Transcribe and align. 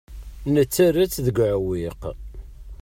Nettarra-tt 0.53 1.23
deg 1.25 1.37
uɛewwiq. 1.45 2.01